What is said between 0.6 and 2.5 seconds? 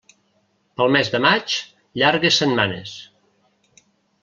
Pel mes de maig, llargues